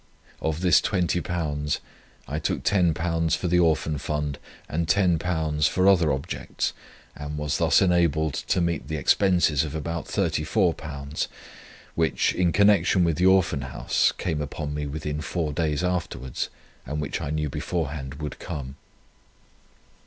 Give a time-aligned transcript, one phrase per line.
[0.41, 1.79] "[Of this £20
[2.27, 6.73] I took £10 for the Orphan fund, and £10 for trip other objects,
[7.15, 11.27] and was thus enabled to meet the expenses of about £34
[11.93, 16.49] which, in connection with the Orphan Houses, came upon me within four days afterwards,
[16.83, 18.77] and which I knew beforehand would come.